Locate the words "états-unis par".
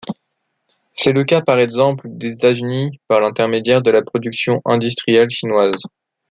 2.33-3.19